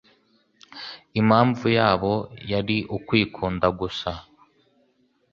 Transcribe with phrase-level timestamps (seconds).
[1.19, 2.13] Impamvu yabo
[2.51, 4.09] yari ukwikunda gusa.